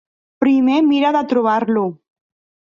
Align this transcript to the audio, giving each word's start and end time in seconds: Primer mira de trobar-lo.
Primer 0.43 0.79
mira 0.87 1.11
de 1.17 1.21
trobar-lo. 1.35 1.85